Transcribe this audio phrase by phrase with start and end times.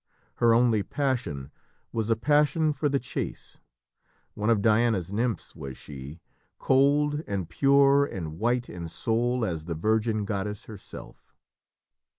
[0.37, 1.51] Her only passion
[1.91, 3.59] was a passion for the chase.
[4.33, 6.21] One of Diana's nymphs was she,
[6.57, 11.35] cold and pure and white in soul as the virgin goddess herself.